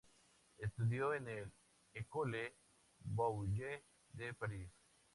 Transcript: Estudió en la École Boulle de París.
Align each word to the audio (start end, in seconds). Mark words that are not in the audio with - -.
Estudió 0.57 1.13
en 1.13 1.25
la 1.25 1.51
École 1.93 2.55
Boulle 3.03 3.83
de 4.13 4.33
París. 4.33 4.67